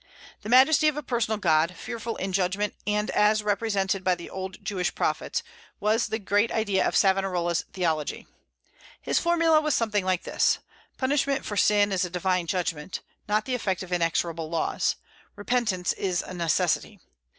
The 0.41 0.49
majesty 0.49 0.87
of 0.87 0.97
a 0.97 1.03
personal 1.03 1.37
God, 1.37 1.75
fearful 1.77 2.15
in 2.15 2.33
judgment 2.33 2.73
and 2.87 3.11
as 3.11 3.43
represented 3.43 4.03
by 4.03 4.15
the 4.15 4.31
old 4.31 4.65
Jewish 4.65 4.95
prophets, 4.95 5.43
was 5.79 6.07
the 6.07 6.17
great 6.17 6.51
idea 6.51 6.87
of 6.87 6.95
Savonarola's 6.97 7.65
theology. 7.71 8.25
His 8.99 9.19
formula 9.19 9.61
was 9.61 9.75
something 9.75 10.03
like 10.03 10.23
this: 10.23 10.57
"Punishment 10.97 11.45
for 11.45 11.55
sin 11.55 11.91
is 11.91 12.03
a 12.03 12.09
divine 12.09 12.47
judgment, 12.47 13.01
not 13.29 13.45
the 13.45 13.53
effect 13.53 13.83
of 13.83 13.93
inexorable 13.93 14.49
laws. 14.49 14.95
Repentance 15.35 15.93
is 15.93 16.23
a 16.23 16.33
necessity. 16.33 16.99